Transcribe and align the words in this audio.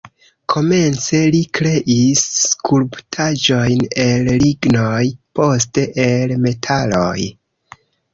Komence 0.51 1.17
li 1.33 1.41
kreis 1.57 2.23
skulptaĵojn 2.37 3.83
el 4.05 4.31
lignoj, 4.45 5.03
poste 5.41 5.85
el 6.07 6.35
metaloj. 6.47 7.15